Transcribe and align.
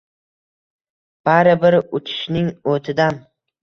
Bari 1.31 1.55
bir, 1.67 1.79
uchishning 2.01 2.53
o’tidan 2.77 3.27